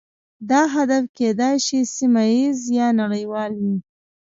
دا 0.49 0.61
هدف 0.75 1.03
کیدای 1.17 1.55
شي 1.65 1.79
سیمه 1.95 2.23
ایز 2.33 2.59
یا 2.77 2.87
نړیوال 3.01 3.51
وي 3.61 3.75